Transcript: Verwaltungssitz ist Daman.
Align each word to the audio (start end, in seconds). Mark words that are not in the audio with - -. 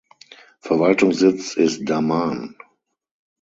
Verwaltungssitz 0.61 1.53
ist 1.55 1.87
Daman. 1.87 2.55